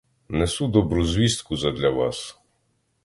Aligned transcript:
Несу 0.29 0.67
добру 0.67 1.05
звістку 1.05 1.57
задля 1.57 1.89
вас! 1.89 2.39